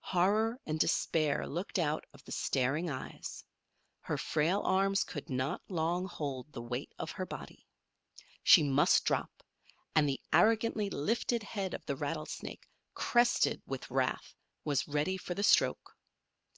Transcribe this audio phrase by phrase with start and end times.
[0.00, 3.44] Horror and despair looked out of the staring eyes.
[4.00, 7.64] Her frail arms could not long hold the weight of her body.
[8.42, 9.30] She must drop,
[9.94, 15.44] and the arrogantly lifted head of the rattlesnake, crested with wrath, was ready for the
[15.44, 15.96] stroke.